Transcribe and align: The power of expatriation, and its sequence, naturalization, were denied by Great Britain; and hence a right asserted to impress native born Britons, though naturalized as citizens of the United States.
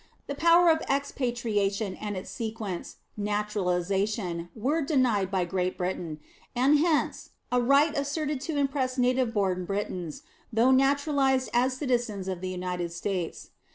The 0.25 0.33
power 0.33 0.71
of 0.71 0.81
expatriation, 0.89 1.93
and 1.93 2.17
its 2.17 2.31
sequence, 2.31 2.95
naturalization, 3.15 4.49
were 4.55 4.81
denied 4.81 5.29
by 5.29 5.45
Great 5.45 5.77
Britain; 5.77 6.19
and 6.55 6.79
hence 6.79 7.29
a 7.51 7.61
right 7.61 7.95
asserted 7.95 8.41
to 8.41 8.57
impress 8.57 8.97
native 8.97 9.31
born 9.31 9.63
Britons, 9.65 10.23
though 10.51 10.71
naturalized 10.71 11.51
as 11.53 11.77
citizens 11.77 12.27
of 12.27 12.41
the 12.41 12.49
United 12.49 12.91
States. 12.91 13.51